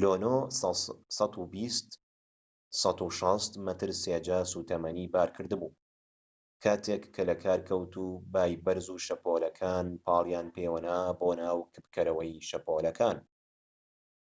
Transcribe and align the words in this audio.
لونۆ 0.00 0.34
120-160 2.76 3.66
مەتر 3.66 3.90
سێجا 4.02 4.38
سوتەمەنی 4.52 5.06
بار 5.14 5.28
کرد 5.36 5.52
بوو 5.60 5.78
کاتێک 6.64 7.02
کە 7.14 7.22
لە 7.28 7.34
کار 7.44 7.60
کەوت 7.68 7.92
و 7.98 8.06
بای 8.32 8.54
بەرز 8.64 8.86
و 8.90 9.02
شەپۆلەکان 9.06 9.86
پاڵیان 10.04 10.46
پێوەنا 10.54 10.98
بۆ 11.18 11.28
ناو 11.40 11.58
کپکەرەوەی 11.74 12.44
شەپۆڵەکان 12.48 13.18